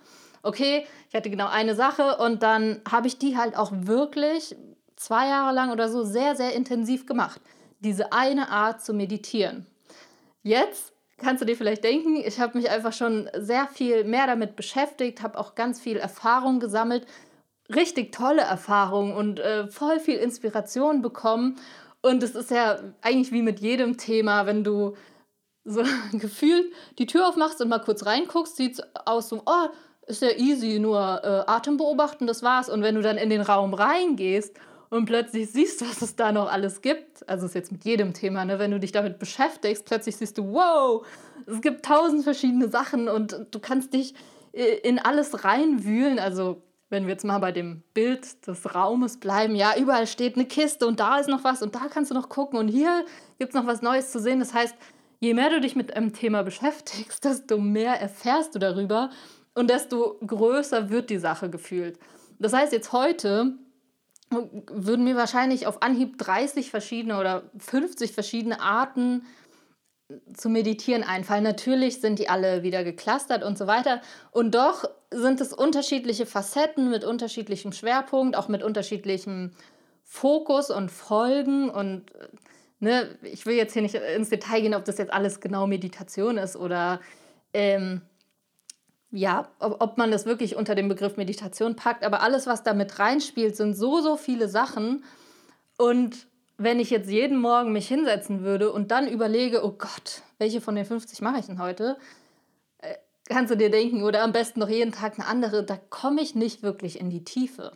Okay, 0.43 0.87
ich 1.09 1.15
hatte 1.15 1.31
genau 1.31 1.49
eine 1.49 1.75
Sache 1.75 2.17
und 2.17 2.43
dann 2.43 2.81
habe 2.91 3.07
ich 3.07 3.19
die 3.19 3.37
halt 3.37 3.57
auch 3.57 3.71
wirklich 3.73 4.57
zwei 4.97 5.29
Jahre 5.29 5.55
lang 5.55 5.71
oder 5.71 5.89
so 5.89 6.03
sehr, 6.03 6.35
sehr 6.37 6.55
intensiv 6.55 7.07
gemacht. 7.07 7.41
diese 7.81 8.13
eine 8.13 8.49
Art 8.49 8.81
zu 8.81 8.95
meditieren. 8.95 9.67
Jetzt 10.45 10.93
kannst 11.19 11.43
du 11.43 11.47
dir 11.47 11.57
vielleicht 11.57 11.83
denken, 11.83 12.17
ich 12.17 12.39
habe 12.39 12.57
mich 12.57 12.71
einfach 12.71 12.93
schon 12.93 13.29
sehr 13.37 13.67
viel 13.67 14.05
mehr 14.05 14.29
damit 14.29 14.55
beschäftigt, 14.55 15.23
habe 15.23 15.39
auch 15.39 15.55
ganz 15.55 15.81
viel 15.81 15.97
Erfahrung 15.97 16.61
gesammelt, 16.61 17.07
richtig 17.75 18.13
tolle 18.13 18.43
Erfahrungen 18.43 19.15
und 19.15 19.41
äh, 19.41 19.67
voll 19.69 20.01
viel 20.01 20.17
Inspiration 20.17 21.03
bekommen. 21.03 21.57
Und 22.03 22.23
es 22.23 22.35
ist 22.35 22.51
ja 22.51 22.79
eigentlich 23.01 23.33
wie 23.33 23.43
mit 23.43 23.61
jedem 23.61 23.97
Thema, 23.97 24.47
wenn 24.47 24.65
du 24.65 24.95
so 25.65 25.83
gefühlt 26.13 26.73
die 26.99 27.07
Tür 27.07 27.29
aufmachst 27.29 27.61
und 27.61 27.69
mal 27.69 27.79
kurz 27.79 28.05
reinguckst, 28.07 28.57
sieht 28.57 28.79
es 28.79 28.83
aus 29.07 29.29
so, 29.29 29.43
oh, 29.47 29.69
ist 30.07 30.23
ja 30.23 30.31
easy, 30.37 30.79
nur 30.79 30.99
äh, 31.23 31.51
Atem 31.51 31.77
beobachten, 31.77 32.27
das 32.27 32.43
war's. 32.43 32.69
Und 32.69 32.83
wenn 32.83 32.95
du 32.95 33.03
dann 33.03 33.19
in 33.19 33.31
den 33.31 33.41
Raum 33.41 33.73
reingehst 33.73 34.57
und 34.91 35.07
plötzlich 35.07 35.51
siehst, 35.51 35.81
was 35.89 36.03
es 36.03 36.17
da 36.17 36.33
noch 36.33 36.51
alles 36.51 36.83
gibt, 36.83 37.29
also 37.29 37.47
ist 37.47 37.55
jetzt 37.55 37.73
mit 37.73 37.85
jedem 37.85 38.13
Thema, 38.13 38.45
ne, 38.45 38.59
wenn 38.59 38.73
du 38.73 38.81
dich 38.81 38.93
damit 38.93 39.19
beschäftigst, 39.19 39.85
plötzlich 39.85 40.17
siehst 40.17 40.39
du, 40.39 40.53
wow, 40.53 41.07
es 41.47 41.61
gibt 41.61 41.85
tausend 41.85 42.25
verschiedene 42.25 42.69
Sachen 42.69 43.09
und 43.09 43.47
du 43.51 43.59
kannst 43.61 43.95
dich 43.95 44.15
äh, 44.53 44.79
in 44.83 44.99
alles 44.99 45.45
reinwühlen. 45.45 46.19
Also 46.19 46.63
wenn 46.93 47.07
wir 47.07 47.13
jetzt 47.13 47.25
mal 47.25 47.39
bei 47.39 47.53
dem 47.53 47.83
Bild 47.95 48.47
des 48.47 48.75
Raumes 48.75 49.19
bleiben, 49.19 49.55
ja, 49.55 49.75
überall 49.79 50.07
steht 50.07 50.37
eine 50.37 50.45
Kiste 50.45 50.87
und 50.87 51.01
da 51.01 51.19
ist 51.19 51.29
noch 51.29 51.43
was 51.43 51.63
und 51.63 51.75
da 51.75 51.89
kannst 51.91 52.11
du 52.11 52.15
noch 52.15 52.29
gucken 52.29 52.59
und 52.59 52.69
hier 52.69 53.07
gibt 53.39 53.55
es 53.55 53.55
noch 53.55 53.67
was 53.67 53.81
Neues 53.81 54.13
zu 54.13 54.21
sehen. 54.21 54.41
Das 54.41 54.53
heißt, 54.53 54.77
je 55.19 55.33
mehr 55.33 55.49
du 55.49 55.63
dich 55.63 55.75
mit 55.75 55.97
einem 55.97 56.13
Thema 56.13 56.43
beschäftigst, 56.43 57.25
desto 57.25 57.57
mehr 57.57 57.99
erfährst 57.99 58.55
du 58.55 58.59
darüber 58.59 59.09
und 59.55 59.71
desto 59.71 60.19
größer 60.27 60.91
wird 60.91 61.09
die 61.09 61.17
Sache 61.17 61.49
gefühlt. 61.49 61.99
Das 62.39 62.53
heißt, 62.53 62.75
jetzt 62.75 62.93
heute 62.93 63.55
würden 64.29 65.05
mir 65.05 65.17
wahrscheinlich 65.17 65.67
auf 65.67 65.81
Anhieb 65.81 66.19
30 66.19 66.71
verschiedene 66.71 67.19
oder 67.19 67.51
50 67.59 68.13
verschiedene 68.13 68.61
Arten 68.61 69.25
zu 70.35 70.49
meditieren 70.49 71.03
einfallen. 71.03 71.45
Natürlich 71.45 72.01
sind 72.01 72.19
die 72.19 72.29
alle 72.29 72.63
wieder 72.63 72.85
geclustert 72.85 73.43
und 73.43 73.59
so 73.59 73.67
weiter. 73.67 74.01
Und 74.31 74.55
doch 74.55 74.85
sind 75.11 75.41
es 75.41 75.53
unterschiedliche 75.53 76.27
Facetten 76.27 76.91
mit 76.91 77.05
unterschiedlichem 77.05 77.73
Schwerpunkt, 77.73 78.37
auch 78.37 78.49
mit 78.49 78.63
unterschiedlichem 78.63 79.53
Fokus 80.05 80.71
und 80.71 80.91
Folgen. 80.91 81.71
Und 81.71 82.05
ne, 82.81 83.19
ich 83.23 83.47
will 83.47 83.57
jetzt 83.57 83.73
hier 83.73 83.83
nicht 83.83 83.95
ins 83.95 84.29
Detail 84.29 84.61
gehen, 84.61 84.75
ob 84.75 84.85
das 84.85 84.99
jetzt 84.99 85.13
alles 85.13 85.41
genau 85.41 85.67
Meditation 85.67 86.39
ist 86.39 86.57
oder 86.57 87.01
ähm, 87.55 88.03
ja, 89.11 89.49
ob, 89.59 89.81
ob 89.81 89.99
man 89.99 90.11
das 90.11 90.25
wirklich 90.25 90.57
unter 90.57 90.75
den 90.75 90.89
Begriff 90.89 91.17
Meditation 91.17 91.77
packt. 91.77 92.05
Aber 92.05 92.23
alles, 92.23 92.47
was 92.47 92.63
da 92.63 92.73
mit 92.75 92.99
reinspielt, 92.99 93.57
sind 93.57 93.75
so, 93.75 94.01
so 94.01 94.17
viele 94.17 94.49
Sachen. 94.49 95.05
Und 95.77 96.27
wenn 96.63 96.81
ich 96.81 96.91
jetzt 96.91 97.11
jeden 97.11 97.41
Morgen 97.41 97.73
mich 97.73 97.89
hinsetzen 97.89 98.43
würde 98.43 98.73
und 98.73 98.91
dann 98.91 99.09
überlege, 99.09 99.65
oh 99.65 99.73
Gott, 99.73 100.23
welche 100.39 100.61
von 100.61 100.75
den 100.75 100.85
50 100.85 101.21
mache 101.21 101.41
ich 101.41 101.47
denn 101.47 101.61
heute? 101.61 101.97
Äh, 102.79 102.95
kannst 103.29 103.51
du 103.51 103.57
dir 103.57 103.71
denken, 103.71 104.03
oder 104.03 104.23
am 104.23 104.33
besten 104.33 104.61
noch 104.61 104.69
jeden 104.69 104.93
Tag 104.93 105.19
eine 105.19 105.27
andere, 105.27 105.65
da 105.65 105.77
komme 105.91 106.23
ich 106.23 106.35
nicht 106.35 106.63
wirklich 106.63 107.01
in 107.01 107.11
die 107.11 107.25
Tiefe. 107.25 107.73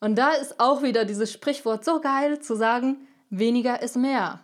Und 0.00 0.16
da 0.16 0.30
ist 0.32 0.60
auch 0.60 0.82
wieder 0.82 1.04
dieses 1.04 1.32
Sprichwort 1.32 1.84
so 1.84 2.00
geil 2.00 2.40
zu 2.40 2.56
sagen, 2.56 3.06
weniger 3.30 3.82
ist 3.82 3.96
mehr. 3.96 4.40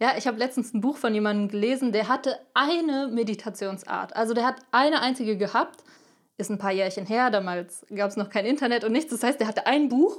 Ja, 0.00 0.12
ich 0.18 0.26
habe 0.26 0.38
letztens 0.38 0.74
ein 0.74 0.80
Buch 0.80 0.96
von 0.96 1.14
jemandem 1.14 1.48
gelesen, 1.48 1.90
der 1.90 2.08
hatte 2.08 2.38
eine 2.54 3.08
Meditationsart. 3.08 4.14
Also 4.14 4.34
der 4.34 4.44
hat 4.44 4.56
eine 4.70 5.00
einzige 5.00 5.36
gehabt, 5.36 5.82
ist 6.36 6.50
ein 6.50 6.58
paar 6.58 6.72
Jährchen 6.72 7.06
her, 7.06 7.30
damals 7.30 7.86
gab 7.94 8.10
es 8.10 8.16
noch 8.16 8.28
kein 8.28 8.44
Internet 8.44 8.84
und 8.84 8.92
nichts. 8.92 9.10
Das 9.10 9.22
heißt, 9.22 9.40
der 9.40 9.48
hatte 9.48 9.66
ein 9.66 9.88
Buch, 9.88 10.18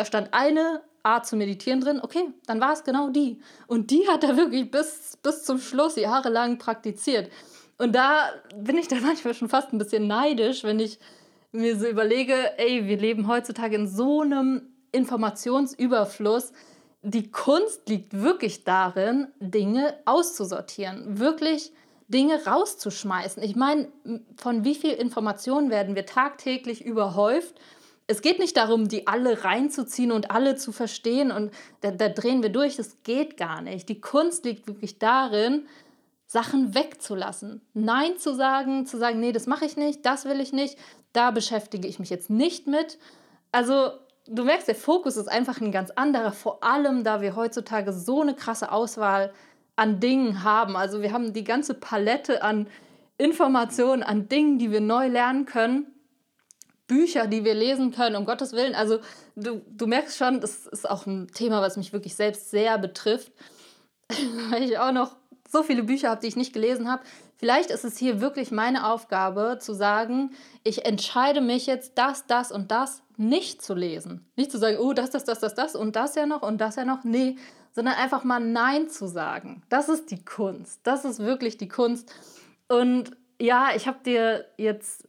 da 0.00 0.04
stand 0.06 0.32
eine 0.32 0.80
Art 1.02 1.26
zu 1.26 1.36
meditieren 1.36 1.80
drin. 1.80 2.00
Okay, 2.02 2.32
dann 2.46 2.60
war 2.60 2.72
es 2.72 2.84
genau 2.84 3.10
die. 3.10 3.38
Und 3.66 3.90
die 3.90 4.08
hat 4.08 4.24
er 4.24 4.36
wirklich 4.36 4.70
bis, 4.70 5.18
bis 5.22 5.44
zum 5.44 5.58
Schluss 5.58 5.96
jahrelang 5.96 6.58
praktiziert. 6.58 7.30
Und 7.76 7.94
da 7.94 8.30
bin 8.56 8.78
ich 8.78 8.88
dann 8.88 9.02
manchmal 9.06 9.34
schon 9.34 9.50
fast 9.50 9.72
ein 9.72 9.78
bisschen 9.78 10.06
neidisch, 10.06 10.64
wenn 10.64 10.80
ich 10.80 10.98
mir 11.52 11.78
so 11.78 11.86
überlege, 11.86 12.34
ey, 12.58 12.86
wir 12.86 12.96
leben 12.96 13.28
heutzutage 13.28 13.76
in 13.76 13.88
so 13.88 14.22
einem 14.22 14.62
Informationsüberfluss, 14.92 16.52
die 17.02 17.30
Kunst 17.30 17.88
liegt 17.88 18.14
wirklich 18.14 18.64
darin, 18.64 19.28
Dinge 19.38 19.94
auszusortieren, 20.04 21.18
wirklich 21.18 21.72
Dinge 22.08 22.44
rauszuschmeißen. 22.44 23.42
Ich 23.42 23.54
meine, 23.54 23.88
von 24.36 24.64
wie 24.64 24.74
viel 24.74 24.92
Informationen 24.92 25.70
werden 25.70 25.94
wir 25.94 26.06
tagtäglich 26.06 26.84
überhäuft? 26.84 27.54
Es 28.10 28.22
geht 28.22 28.40
nicht 28.40 28.56
darum, 28.56 28.88
die 28.88 29.06
alle 29.06 29.44
reinzuziehen 29.44 30.10
und 30.10 30.32
alle 30.32 30.56
zu 30.56 30.72
verstehen 30.72 31.30
und 31.30 31.52
da, 31.80 31.92
da 31.92 32.08
drehen 32.08 32.42
wir 32.42 32.50
durch. 32.50 32.74
Das 32.74 33.04
geht 33.04 33.36
gar 33.36 33.62
nicht. 33.62 33.88
Die 33.88 34.00
Kunst 34.00 34.44
liegt 34.44 34.66
wirklich 34.66 34.98
darin, 34.98 35.68
Sachen 36.26 36.74
wegzulassen. 36.74 37.60
Nein 37.72 38.18
zu 38.18 38.34
sagen, 38.34 38.84
zu 38.84 38.98
sagen, 38.98 39.20
nee, 39.20 39.30
das 39.30 39.46
mache 39.46 39.64
ich 39.64 39.76
nicht, 39.76 40.04
das 40.04 40.24
will 40.24 40.40
ich 40.40 40.52
nicht, 40.52 40.76
da 41.12 41.30
beschäftige 41.30 41.86
ich 41.86 42.00
mich 42.00 42.10
jetzt 42.10 42.30
nicht 42.30 42.66
mit. 42.66 42.98
Also 43.52 43.92
du 44.26 44.42
merkst, 44.42 44.66
der 44.66 44.74
Fokus 44.74 45.16
ist 45.16 45.28
einfach 45.28 45.60
ein 45.60 45.70
ganz 45.70 45.92
anderer, 45.92 46.32
vor 46.32 46.64
allem 46.64 47.04
da 47.04 47.20
wir 47.20 47.36
heutzutage 47.36 47.92
so 47.92 48.22
eine 48.22 48.34
krasse 48.34 48.72
Auswahl 48.72 49.32
an 49.76 50.00
Dingen 50.00 50.42
haben. 50.42 50.76
Also 50.76 51.00
wir 51.00 51.12
haben 51.12 51.32
die 51.32 51.44
ganze 51.44 51.74
Palette 51.74 52.42
an 52.42 52.66
Informationen, 53.18 54.02
an 54.02 54.28
Dingen, 54.28 54.58
die 54.58 54.72
wir 54.72 54.80
neu 54.80 55.06
lernen 55.06 55.46
können. 55.46 55.86
Bücher, 56.90 57.28
die 57.28 57.44
wir 57.44 57.54
lesen 57.54 57.92
können, 57.92 58.16
um 58.16 58.24
Gottes 58.24 58.52
Willen. 58.52 58.74
Also 58.74 58.98
du, 59.36 59.62
du 59.70 59.86
merkst 59.86 60.18
schon, 60.18 60.40
das 60.40 60.66
ist 60.66 60.90
auch 60.90 61.06
ein 61.06 61.28
Thema, 61.28 61.62
was 61.62 61.76
mich 61.76 61.92
wirklich 61.92 62.16
selbst 62.16 62.50
sehr 62.50 62.78
betrifft, 62.78 63.30
weil 64.50 64.64
ich 64.64 64.76
auch 64.76 64.90
noch 64.90 65.14
so 65.48 65.62
viele 65.62 65.84
Bücher 65.84 66.10
habe, 66.10 66.20
die 66.20 66.26
ich 66.26 66.34
nicht 66.34 66.52
gelesen 66.52 66.90
habe. 66.90 67.04
Vielleicht 67.36 67.70
ist 67.70 67.84
es 67.84 67.96
hier 67.96 68.20
wirklich 68.20 68.50
meine 68.50 68.88
Aufgabe 68.88 69.58
zu 69.60 69.72
sagen, 69.72 70.32
ich 70.64 70.84
entscheide 70.84 71.40
mich 71.40 71.66
jetzt, 71.66 71.92
das, 71.94 72.26
das 72.26 72.50
und 72.50 72.72
das 72.72 73.02
nicht 73.16 73.62
zu 73.62 73.74
lesen. 73.74 74.28
Nicht 74.34 74.50
zu 74.50 74.58
sagen, 74.58 74.78
oh, 74.80 74.92
das, 74.92 75.10
das, 75.10 75.22
das, 75.22 75.38
das, 75.38 75.54
das 75.54 75.76
und 75.76 75.94
das 75.94 76.16
ja 76.16 76.26
noch 76.26 76.42
und 76.42 76.60
das 76.60 76.74
ja 76.74 76.84
noch. 76.84 77.04
Nee, 77.04 77.36
sondern 77.72 77.94
einfach 77.94 78.24
mal 78.24 78.40
Nein 78.40 78.88
zu 78.88 79.06
sagen. 79.06 79.62
Das 79.68 79.88
ist 79.88 80.10
die 80.10 80.24
Kunst. 80.24 80.80
Das 80.82 81.04
ist 81.04 81.20
wirklich 81.20 81.56
die 81.56 81.68
Kunst. 81.68 82.12
Und 82.66 83.12
ja, 83.40 83.68
ich 83.76 83.86
habe 83.86 83.98
dir 84.04 84.44
jetzt 84.56 85.08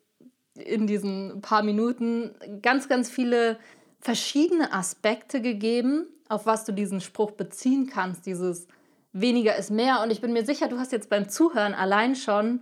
in 0.55 0.87
diesen 0.87 1.41
paar 1.41 1.63
Minuten 1.63 2.31
ganz, 2.61 2.89
ganz 2.89 3.09
viele 3.09 3.57
verschiedene 3.99 4.73
Aspekte 4.73 5.41
gegeben, 5.41 6.07
auf 6.27 6.45
was 6.45 6.65
du 6.65 6.71
diesen 6.71 7.01
Spruch 7.01 7.31
beziehen 7.31 7.87
kannst, 7.87 8.25
dieses 8.25 8.67
weniger 9.13 9.55
ist 9.55 9.71
mehr. 9.71 10.01
Und 10.01 10.11
ich 10.11 10.21
bin 10.21 10.33
mir 10.33 10.45
sicher, 10.45 10.67
du 10.67 10.79
hast 10.79 10.91
jetzt 10.91 11.09
beim 11.09 11.29
Zuhören 11.29 11.73
allein 11.73 12.15
schon, 12.15 12.61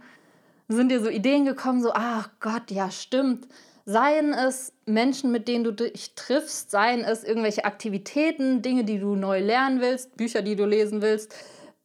sind 0.67 0.89
dir 0.89 1.01
so 1.01 1.10
Ideen 1.10 1.46
gekommen, 1.46 1.81
so, 1.81 1.91
ach 1.93 2.29
Gott, 2.39 2.72
ja, 2.72 2.91
stimmt 2.91 3.48
Seien 3.91 4.36
es 4.36 4.72
Menschen, 4.86 5.31
mit 5.31 5.48
denen 5.48 5.63
du 5.63 5.74
dich 5.74 6.13
triffst, 6.13 6.69
seien 6.69 7.03
es 7.03 7.24
irgendwelche 7.24 7.65
Aktivitäten, 7.65 8.62
Dinge, 8.62 8.84
die 8.84 9.00
du 9.00 9.15
neu 9.15 9.39
lernen 9.39 9.81
willst, 9.81 10.15
Bücher, 10.15 10.43
die 10.43 10.55
du 10.55 10.65
lesen 10.65 11.01
willst, 11.01 11.34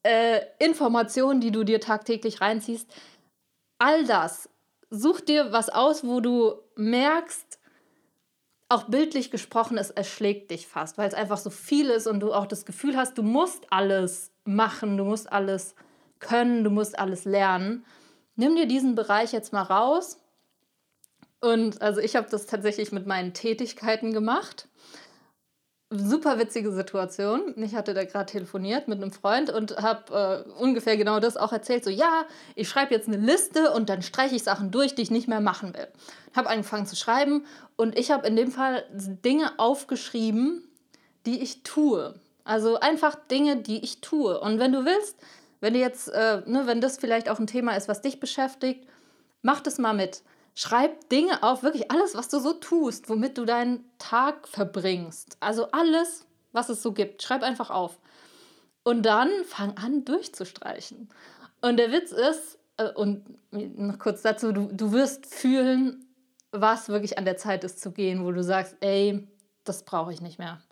äh, 0.03 0.43
Informationen, 0.59 1.41
die 1.41 1.51
du 1.51 1.65
dir 1.65 1.81
tagtäglich 1.81 2.43
reinziehst. 2.43 2.95
All 3.79 4.05
das. 4.05 4.51
Such 4.97 5.23
dir 5.23 5.51
was 5.51 5.71
aus, 5.71 6.05
wo 6.05 6.21
du 6.21 6.55
merkst, 6.77 7.59
auch 8.69 8.85
bildlich 8.85 9.33
gesprochen, 9.33 9.77
es 9.77 9.91
erschlägt 9.91 10.53
dich 10.53 10.69
fast, 10.69 10.99
weil 10.99 11.09
es 11.09 11.15
einfach 11.15 11.39
so 11.39 11.51
viel 11.51 11.91
ist 11.91 12.07
und 12.07 12.21
du 12.21 12.33
auch 12.33 12.47
das 12.47 12.65
Gefühl 12.65 12.97
hast, 12.97 13.19
du 13.19 13.23
musst 13.23 13.67
alles 13.71 14.31
machen, 14.45 14.97
du 14.97 15.05
musst 15.05 15.33
alles 15.33 15.75
können, 16.21 16.63
du 16.63 16.71
musst 16.71 16.99
alles 16.99 17.25
lernen. 17.25 17.85
Nimm 18.37 18.55
dir 18.55 18.67
diesen 18.67 18.95
Bereich 18.95 19.33
jetzt 19.33 19.53
mal 19.53 19.63
raus 19.63 20.19
und 21.41 21.83
also 21.83 22.01
ich 22.01 22.15
habe 22.15 22.29
das 22.31 22.47
tatsächlich 22.47 22.93
mit 22.93 23.07
meinen 23.07 23.35
Tätigkeiten 23.35 24.13
gemacht. 24.13 24.69
Super 25.91 26.39
witzige 26.39 26.73
Situation. 26.73 27.55
Ich 27.57 27.75
hatte 27.75 27.95
da 27.95 28.05
gerade 28.05 28.27
telefoniert 28.27 28.89
mit 28.89 29.01
einem 29.01 29.13
Freund 29.13 29.51
und 29.51 29.77
habe 29.77 30.45
äh, 30.49 30.61
ungefähr 30.61 30.97
genau 30.97 31.21
das 31.21 31.37
auch 31.37 31.53
erzählt. 31.53 31.85
So, 31.85 31.91
ja, 31.91 32.25
ich 32.55 32.69
schreibe 32.69 32.95
jetzt 32.95 33.07
eine 33.07 33.19
Liste 33.19 33.71
und 33.71 33.89
dann 33.89 34.03
streiche 34.03 34.35
ich 34.35 34.43
Sachen 34.43 34.71
durch, 34.71 34.95
die 34.95 35.03
ich 35.03 35.11
nicht 35.11 35.29
mehr 35.29 35.41
machen 35.41 35.75
will. 35.75 35.87
Habe 36.35 36.49
angefangen 36.49 36.87
zu 36.87 36.97
schreiben 36.97 37.45
und 37.77 37.99
ich 37.99 38.11
habe 38.11 38.27
in 38.27 38.35
dem 38.35 38.51
Fall 38.51 38.85
Dinge 38.93 39.53
aufgeschrieben, 39.59 40.67
die 41.27 41.43
ich 41.43 41.63
tue. 41.63 42.15
Also 42.45 42.81
einfach 42.81 43.15
Dinge, 43.31 43.57
die 43.57 43.85
ich 43.85 44.01
tue. 44.01 44.41
Und 44.41 44.59
wenn 44.59 44.73
du 44.73 44.85
willst, 44.85 45.17
wenn 45.61 45.75
du 45.75 45.81
jetzt, 45.81 46.09
äh, 46.09 46.43
ne, 46.47 46.67
wenn 46.67 46.81
das 46.81 46.99
vielleicht 46.99 47.29
auch 47.29 47.39
ein 47.39 47.47
Thema 47.47 47.77
ist, 47.77 47.89
was 47.89 48.03
dich 48.03 48.21
beschäftigt, 48.21 48.87
mach 49.43 49.61
das 49.61 49.79
mal 49.79 49.95
mit. 49.95 50.23
Schreib 50.55 51.09
Dinge 51.09 51.43
auf, 51.43 51.63
wirklich 51.63 51.91
alles, 51.91 52.15
was 52.15 52.29
du 52.29 52.39
so 52.39 52.53
tust, 52.53 53.09
womit 53.09 53.37
du 53.39 53.45
deinen 53.45 53.85
Tag 53.99 54.47
verbringst. 54.47 55.37
Also 55.41 55.71
alles, 55.73 56.27
was 56.53 56.69
es 56.69 56.81
so 56.81 56.93
gibt. 56.93 57.23
Schreib 57.23 57.43
einfach 57.43 57.71
auf. 57.71 57.99
Und 58.85 59.03
dann 59.03 59.31
fang 59.45 59.77
an, 59.77 60.05
durchzustreichen. 60.05 61.09
Und 61.61 61.79
der 61.79 61.91
Witz 61.91 62.13
ist, 62.13 62.59
äh, 62.77 62.91
und 62.93 63.25
noch 63.51 63.99
kurz 63.99 64.23
dazu, 64.23 64.53
du, 64.53 64.69
du 64.71 64.93
wirst 64.93 65.27
fühlen, 65.27 66.07
was 66.53 66.89
wirklich 66.89 67.19
an 67.19 67.25
der 67.25 67.37
Zeit 67.37 67.65
ist 67.65 67.81
zu 67.81 67.91
gehen, 67.91 68.25
wo 68.25 68.31
du 68.31 68.43
sagst, 68.43 68.77
ey, 68.81 69.27
das 69.65 69.85
brauche 69.85 70.13
ich 70.13 70.21
nicht 70.21 70.39
mehr. 70.39 70.63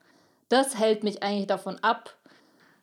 Das 0.48 0.78
hält 0.78 1.02
mich 1.02 1.22
eigentlich 1.22 1.46
davon 1.46 1.78
ab, 1.80 2.14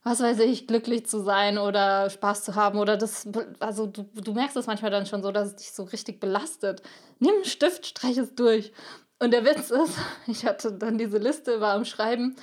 was 0.09 0.21
weiß 0.21 0.39
ich, 0.39 0.65
glücklich 0.65 1.05
zu 1.05 1.19
sein 1.19 1.59
oder 1.59 2.09
Spaß 2.09 2.43
zu 2.43 2.55
haben 2.55 2.79
oder 2.79 2.97
das, 2.97 3.27
also 3.59 3.85
du, 3.85 4.09
du 4.15 4.33
merkst 4.33 4.57
es 4.57 4.65
manchmal 4.65 4.89
dann 4.89 5.05
schon 5.05 5.21
so, 5.21 5.31
dass 5.31 5.49
es 5.49 5.55
dich 5.57 5.71
so 5.71 5.83
richtig 5.83 6.19
belastet. 6.19 6.81
Nimm 7.19 7.35
einen 7.35 7.45
Stift, 7.45 7.85
streich 7.85 8.17
es 8.17 8.33
durch. 8.33 8.73
Und 9.19 9.31
der 9.31 9.45
Witz 9.45 9.69
ist, 9.69 9.97
ich 10.27 10.45
hatte 10.45 10.71
dann 10.71 10.97
diese 10.97 11.19
Liste, 11.19 11.61
war 11.61 11.75
am 11.75 11.85
Schreiben 11.85 12.35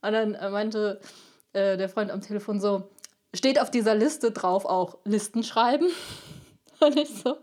und 0.00 0.12
dann 0.12 0.32
meinte 0.52 1.00
äh, 1.54 1.76
der 1.76 1.88
Freund 1.88 2.12
am 2.12 2.20
Telefon 2.20 2.60
so, 2.60 2.88
steht 3.34 3.60
auf 3.60 3.72
dieser 3.72 3.96
Liste 3.96 4.30
drauf 4.30 4.64
auch 4.64 4.98
Listen 5.04 5.42
schreiben? 5.42 5.88
Und 6.80 6.96
ich 6.96 7.08
so, 7.08 7.36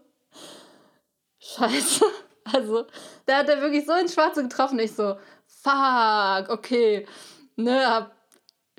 scheiße. 1.40 2.06
Also, 2.54 2.86
da 3.26 3.38
hat 3.40 3.50
er 3.50 3.60
wirklich 3.60 3.88
so 3.88 3.94
ins 3.94 4.14
Schwarze 4.14 4.44
getroffen. 4.44 4.78
Ich 4.78 4.94
so, 4.94 5.18
fuck, 5.48 6.50
okay. 6.50 7.08
Ne, 7.56 7.90
hab 7.90 8.15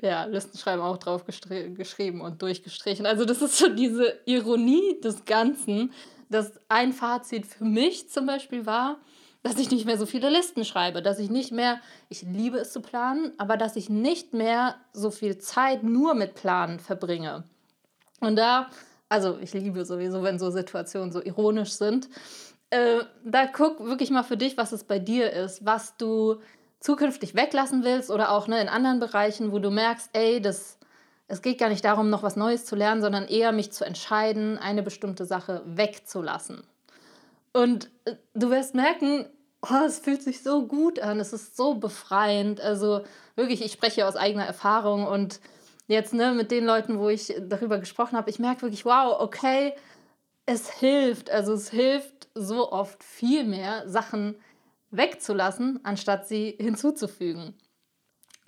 ja, 0.01 0.25
Listenschreiben 0.25 0.83
auch 0.83 0.97
drauf 0.97 1.25
geschrieben 1.25 2.21
und 2.21 2.41
durchgestrichen. 2.41 3.05
Also, 3.05 3.25
das 3.25 3.41
ist 3.41 3.57
so 3.57 3.69
diese 3.69 4.19
Ironie 4.25 4.99
des 5.01 5.25
Ganzen, 5.25 5.91
dass 6.29 6.53
ein 6.69 6.93
Fazit 6.93 7.45
für 7.45 7.65
mich 7.65 8.09
zum 8.09 8.25
Beispiel 8.25 8.65
war, 8.65 8.97
dass 9.43 9.57
ich 9.59 9.71
nicht 9.71 9.85
mehr 9.85 9.97
so 9.97 10.05
viele 10.05 10.29
Listen 10.29 10.65
schreibe, 10.65 11.01
dass 11.01 11.19
ich 11.19 11.29
nicht 11.29 11.51
mehr, 11.51 11.79
ich 12.09 12.23
liebe 12.23 12.57
es 12.57 12.73
zu 12.73 12.81
planen, 12.81 13.31
aber 13.37 13.55
dass 13.55 13.75
ich 13.75 13.89
nicht 13.89 14.33
mehr 14.33 14.75
so 14.93 15.09
viel 15.09 15.37
Zeit 15.37 15.83
nur 15.83 16.15
mit 16.15 16.35
Planen 16.35 16.79
verbringe. 16.79 17.43
Und 18.19 18.35
da, 18.35 18.69
also 19.09 19.37
ich 19.39 19.53
liebe 19.53 19.85
sowieso, 19.85 20.23
wenn 20.23 20.39
so 20.39 20.49
Situationen 20.49 21.11
so 21.11 21.23
ironisch 21.23 21.71
sind, 21.71 22.09
äh, 22.71 22.99
da 23.23 23.47
guck 23.47 23.79
wirklich 23.85 24.09
mal 24.09 24.23
für 24.23 24.37
dich, 24.37 24.57
was 24.57 24.73
es 24.73 24.83
bei 24.83 24.99
dir 24.99 25.31
ist, 25.31 25.65
was 25.65 25.95
du 25.95 26.41
zukünftig 26.79 27.35
weglassen 27.35 27.83
willst 27.83 28.11
oder 28.11 28.31
auch 28.31 28.47
ne, 28.47 28.61
in 28.61 28.69
anderen 28.69 28.99
Bereichen, 28.99 29.51
wo 29.51 29.59
du 29.59 29.71
merkst, 29.71 30.09
ey, 30.13 30.41
das, 30.41 30.77
es 31.27 31.41
geht 31.41 31.59
gar 31.59 31.69
nicht 31.69 31.83
darum, 31.83 32.09
noch 32.09 32.23
was 32.23 32.35
Neues 32.35 32.65
zu 32.65 32.75
lernen, 32.75 33.01
sondern 33.01 33.27
eher 33.27 33.51
mich 33.51 33.71
zu 33.71 33.85
entscheiden, 33.85 34.57
eine 34.57 34.83
bestimmte 34.83 35.25
Sache 35.25 35.63
wegzulassen. 35.65 36.63
Und 37.53 37.89
äh, 38.05 38.15
du 38.33 38.49
wirst 38.49 38.75
merken, 38.75 39.25
oh, 39.61 39.85
es 39.85 39.99
fühlt 39.99 40.21
sich 40.21 40.43
so 40.43 40.67
gut 40.67 40.99
an, 40.99 41.19
es 41.19 41.33
ist 41.33 41.57
so 41.57 41.75
befreiend. 41.75 42.61
Also 42.61 43.01
wirklich, 43.35 43.63
ich 43.63 43.71
spreche 43.71 44.07
aus 44.07 44.15
eigener 44.15 44.45
Erfahrung 44.45 45.07
und 45.07 45.39
jetzt 45.87 46.13
ne, 46.13 46.33
mit 46.33 46.51
den 46.51 46.65
Leuten, 46.65 46.99
wo 46.99 47.09
ich 47.09 47.33
darüber 47.41 47.79
gesprochen 47.79 48.17
habe, 48.17 48.29
ich 48.29 48.39
merke 48.39 48.63
wirklich, 48.63 48.85
wow, 48.85 49.19
okay, 49.19 49.73
es 50.45 50.69
hilft. 50.69 51.29
Also 51.31 51.53
es 51.53 51.69
hilft 51.69 52.27
so 52.35 52.71
oft 52.71 53.03
viel 53.03 53.43
mehr, 53.43 53.87
Sachen 53.89 54.35
wegzulassen, 54.91 55.79
anstatt 55.83 56.27
sie 56.27 56.55
hinzuzufügen. 56.59 57.55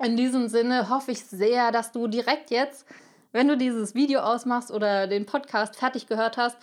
In 0.02 0.16
diesem 0.16 0.48
Sinne 0.48 0.90
hoffe 0.90 1.12
ich 1.12 1.26
sehr, 1.26 1.72
dass 1.72 1.92
du 1.92 2.08
direkt 2.08 2.52
jetzt, 2.52 2.86
wenn 3.32 3.48
du 3.48 3.58
dieses 3.58 3.96
Video 3.96 4.22
ausmachst 4.22 4.72
oder 4.72 5.08
den 5.08 5.26
Podcast 5.26 5.76
fertig 5.76 6.08
gehört 6.08 6.38
hast, 6.38 6.58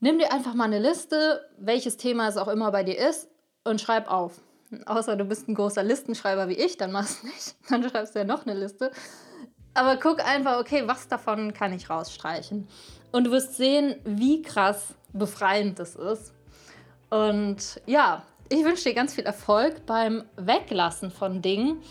nimm 0.00 0.18
dir 0.18 0.32
einfach 0.32 0.54
mal 0.54 0.64
eine 0.64 0.78
Liste, 0.78 1.48
welches 1.58 1.96
Thema 1.96 2.28
es 2.28 2.36
auch 2.36 2.48
immer 2.48 2.70
bei 2.70 2.84
dir 2.84 2.98
ist, 2.98 3.28
und 3.64 3.80
schreib 3.80 4.10
auf. 4.10 4.40
Außer 4.86 5.16
du 5.16 5.24
bist 5.24 5.48
ein 5.48 5.54
großer 5.54 5.82
Listenschreiber 5.82 6.48
wie 6.48 6.54
ich, 6.54 6.76
dann 6.76 6.92
machst 6.92 7.22
du 7.22 7.28
nicht. 7.28 7.54
Dann 7.70 7.88
schreibst 7.88 8.14
du 8.14 8.18
ja 8.18 8.24
noch 8.24 8.44
eine 8.44 8.58
Liste. 8.58 8.90
Aber 9.72 9.96
guck 9.96 10.24
einfach, 10.24 10.60
okay, 10.60 10.82
was 10.86 11.08
davon 11.08 11.52
kann 11.52 11.72
ich 11.72 11.90
rausstreichen? 11.90 12.68
Und 13.12 13.24
du 13.24 13.30
wirst 13.30 13.56
sehen, 13.56 13.96
wie 14.04 14.42
krass 14.42 14.94
befreiend 15.12 15.78
das 15.78 15.96
ist. 15.96 16.32
Und 17.10 17.80
ja, 17.86 18.24
ich 18.48 18.64
wünsche 18.64 18.84
dir 18.84 18.94
ganz 18.94 19.14
viel 19.14 19.24
Erfolg 19.24 19.86
beim 19.86 20.24
Weglassen 20.36 21.10
von 21.10 21.42
Dingen. 21.42 21.82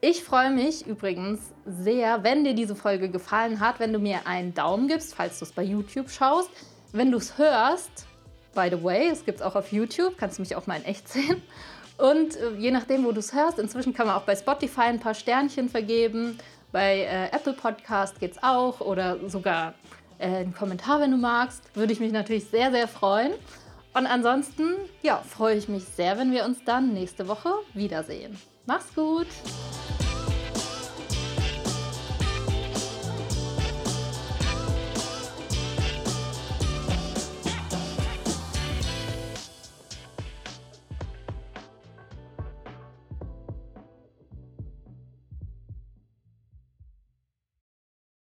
Ich 0.00 0.24
freue 0.24 0.50
mich 0.50 0.86
übrigens 0.86 1.40
sehr, 1.64 2.24
wenn 2.24 2.44
dir 2.44 2.54
diese 2.54 2.74
Folge 2.74 3.08
gefallen 3.08 3.60
hat, 3.60 3.78
wenn 3.78 3.92
du 3.92 3.98
mir 3.98 4.26
einen 4.26 4.52
Daumen 4.54 4.88
gibst, 4.88 5.14
falls 5.14 5.38
du 5.38 5.44
es 5.44 5.52
bei 5.52 5.62
YouTube 5.62 6.10
schaust. 6.10 6.50
Wenn 6.92 7.12
du 7.12 7.18
es 7.18 7.38
hörst, 7.38 8.06
by 8.54 8.68
the 8.70 8.82
way, 8.82 9.08
es 9.08 9.24
gibt 9.24 9.40
es 9.40 9.42
auch 9.42 9.54
auf 9.54 9.70
YouTube, 9.70 10.18
kannst 10.18 10.38
du 10.38 10.42
mich 10.42 10.56
auch 10.56 10.66
mal 10.66 10.76
in 10.78 10.84
echt 10.84 11.08
sehen. 11.08 11.42
Und 11.98 12.36
äh, 12.36 12.50
je 12.58 12.70
nachdem, 12.70 13.04
wo 13.04 13.12
du 13.12 13.20
es 13.20 13.32
hörst, 13.32 13.58
inzwischen 13.58 13.94
kann 13.94 14.06
man 14.06 14.16
auch 14.16 14.22
bei 14.22 14.34
Spotify 14.34 14.82
ein 14.82 14.98
paar 14.98 15.14
Sternchen 15.14 15.68
vergeben. 15.68 16.38
Bei 16.72 17.00
äh, 17.00 17.26
Apple 17.26 17.52
Podcast 17.52 18.14
es 18.20 18.42
auch 18.42 18.80
oder 18.80 19.18
sogar 19.28 19.74
äh, 20.18 20.26
einen 20.26 20.54
Kommentar, 20.54 21.00
wenn 21.00 21.10
du 21.10 21.16
magst. 21.16 21.62
Würde 21.76 21.92
ich 21.92 22.00
mich 22.00 22.12
natürlich 22.12 22.46
sehr, 22.46 22.72
sehr 22.72 22.88
freuen. 22.88 23.32
Und 23.94 24.06
ansonsten, 24.06 24.74
ja, 25.02 25.18
freue 25.18 25.56
ich 25.56 25.68
mich 25.68 25.84
sehr, 25.84 26.18
wenn 26.18 26.32
wir 26.32 26.44
uns 26.44 26.64
dann 26.64 26.94
nächste 26.94 27.28
Woche 27.28 27.50
wiedersehen. 27.74 28.38
Mach's 28.64 28.94
gut! 28.94 29.26